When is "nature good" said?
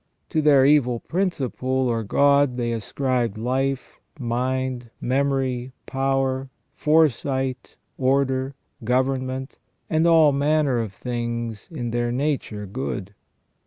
12.11-13.13